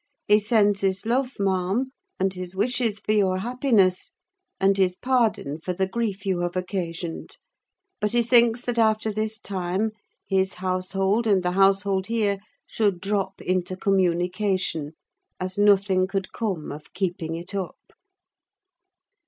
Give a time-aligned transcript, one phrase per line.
[0.27, 4.13] He sends his love, ma'am, and his wishes for your happiness,
[4.59, 7.37] and his pardon for the grief you have occasioned;
[7.99, 9.91] but he thinks that after this time
[10.27, 14.93] his household and the household here should drop intercommunication,
[15.39, 17.77] as nothing could come of keeping it up."